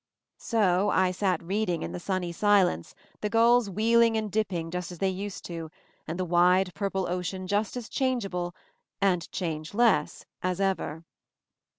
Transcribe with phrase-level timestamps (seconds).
[0.39, 4.97] So I sat reading in the sunny silence, the gulls wheeling and dipping just as
[4.97, 5.69] they used to,
[6.07, 8.55] and the wide purple ocean just as changeable—
[9.09, 11.03] and changeless— as ever.